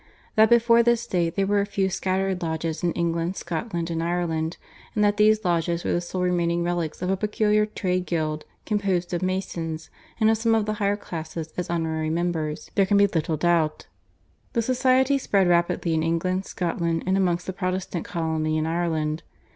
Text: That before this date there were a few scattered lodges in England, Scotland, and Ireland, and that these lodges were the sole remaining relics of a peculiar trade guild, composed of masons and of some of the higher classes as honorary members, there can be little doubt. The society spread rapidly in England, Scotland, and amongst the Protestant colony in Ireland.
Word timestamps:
That 0.35 0.49
before 0.49 0.81
this 0.81 1.05
date 1.05 1.35
there 1.35 1.45
were 1.45 1.61
a 1.61 1.65
few 1.67 1.87
scattered 1.91 2.41
lodges 2.41 2.81
in 2.81 2.91
England, 2.93 3.35
Scotland, 3.35 3.91
and 3.91 4.01
Ireland, 4.01 4.57
and 4.95 5.03
that 5.03 5.17
these 5.17 5.45
lodges 5.45 5.83
were 5.83 5.91
the 5.93 6.01
sole 6.01 6.23
remaining 6.23 6.63
relics 6.63 7.03
of 7.03 7.11
a 7.11 7.15
peculiar 7.15 7.67
trade 7.67 8.07
guild, 8.07 8.43
composed 8.65 9.13
of 9.13 9.21
masons 9.21 9.91
and 10.19 10.31
of 10.31 10.37
some 10.37 10.55
of 10.55 10.65
the 10.65 10.73
higher 10.81 10.97
classes 10.97 11.53
as 11.55 11.69
honorary 11.69 12.09
members, 12.09 12.71
there 12.73 12.87
can 12.87 12.97
be 12.97 13.05
little 13.05 13.37
doubt. 13.37 13.85
The 14.53 14.63
society 14.63 15.19
spread 15.19 15.47
rapidly 15.47 15.93
in 15.93 16.01
England, 16.01 16.47
Scotland, 16.47 17.03
and 17.05 17.15
amongst 17.15 17.45
the 17.45 17.53
Protestant 17.53 18.03
colony 18.03 18.57
in 18.57 18.65
Ireland. 18.65 19.21